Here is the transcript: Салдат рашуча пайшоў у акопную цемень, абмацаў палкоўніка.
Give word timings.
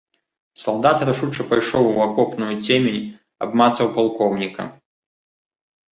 Салдат 0.61 1.03
рашуча 1.09 1.43
пайшоў 1.51 1.83
у 1.91 1.93
акопную 2.07 2.49
цемень, 2.65 2.99
абмацаў 3.47 3.87
палкоўніка. 3.99 4.63